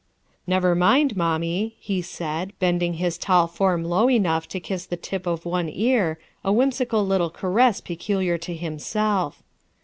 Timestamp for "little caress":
7.05-7.81